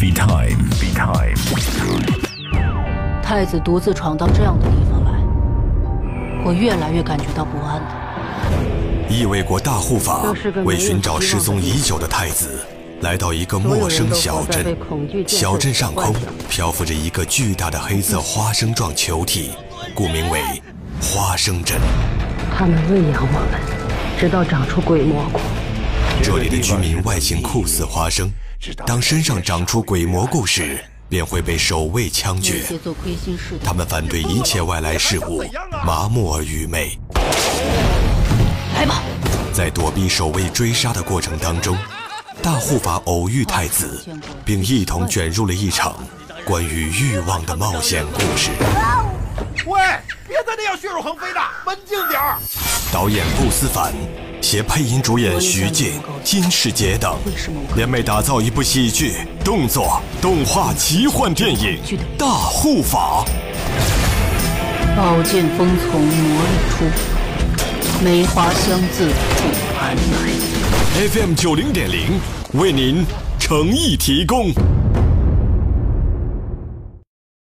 [0.00, 0.56] Time.
[3.22, 5.10] 太子独自闯到这样的地方来，
[6.42, 9.06] 我越来越感觉到不安了。
[9.10, 10.22] 异卫国大护法
[10.64, 12.64] 为寻找失踪已久的太子，
[13.02, 14.74] 来到一个陌生小镇。
[15.28, 16.14] 小镇上空
[16.48, 19.50] 漂浮着一个巨大的黑色花生状球体，
[19.94, 20.40] 故名为
[21.02, 21.78] 花生镇。
[22.56, 23.60] 他们喂养我们，
[24.18, 25.38] 直到长出鬼蘑菇。
[26.22, 28.30] 这里的居民外形酷似花生，
[28.84, 32.62] 当身上长出鬼蘑菇时，便会被守卫枪决。
[33.64, 35.42] 他们反对一切外来事物，
[35.84, 36.98] 麻木而愚昧。
[38.74, 39.02] 来吧，
[39.54, 41.74] 在躲避守卫追杀的过程当中，
[42.42, 44.04] 大护法偶遇太子，
[44.44, 45.96] 并一同卷入了一场
[46.44, 48.50] 关于欲望的冒险故事。
[49.64, 49.80] 喂，
[50.28, 52.38] 别在那样血肉横飞的，文静点儿。
[52.92, 53.94] 导演顾思凡，
[54.40, 55.92] 携配音主演徐静、
[56.24, 57.14] 金世杰等，
[57.76, 61.78] 联袂打造一部喜剧、动作、动画奇幻电影
[62.18, 63.24] 《大护法》。
[64.96, 69.14] 宝剑锋从磨砺出，梅花香自苦
[69.78, 71.08] 寒来。
[71.08, 72.18] FM 九零点零
[72.54, 73.04] 为您
[73.38, 74.52] 诚意提供。